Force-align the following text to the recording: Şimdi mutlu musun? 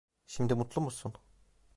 Şimdi 0.27 0.53
mutlu 0.55 0.81
musun? 0.81 1.13